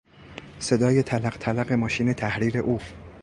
صدای 0.59 1.03
تلق 1.03 1.37
تلق 1.37 1.71
ماشین 1.73 2.13
تحریر 2.13 2.57
او 2.57 2.79